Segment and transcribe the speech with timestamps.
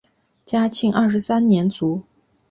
[0.47, 2.01] 嘉庆二十三年卒。